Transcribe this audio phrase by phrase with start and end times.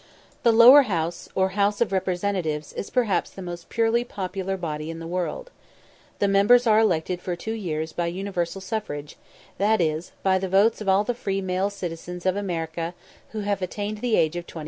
[0.41, 4.97] The Lower House, or House of Representatives, is perhaps the most purely popular body in
[4.97, 5.51] the world.
[6.17, 9.15] The members are elected for two years by universal suffrage,
[9.59, 12.95] that is, by the votes of all the free male citizens of America
[13.29, 14.59] who have attained the age of 21.